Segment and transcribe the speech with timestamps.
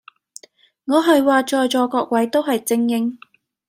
[0.85, 3.19] 我係話在座各位都係精英